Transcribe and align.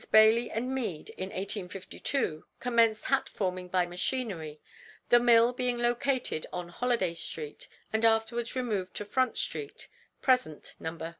Bailey 0.11 0.49
& 0.49 0.55
Mead, 0.59 1.09
in 1.11 1.29
1852, 1.29 2.43
commenced 2.59 3.05
hat 3.05 3.29
forming 3.29 3.67
by 3.67 3.85
machinery, 3.85 4.59
the 5.09 5.19
"mill" 5.19 5.53
being 5.53 5.77
located 5.77 6.47
on 6.51 6.69
Holliday 6.69 7.13
street, 7.13 7.67
and 7.93 8.03
afterwards 8.03 8.55
removed 8.55 8.95
to 8.95 9.05
Front 9.05 9.37
street 9.37 9.87
(present 10.19 10.73
number 10.79 11.05
320). 11.05 11.09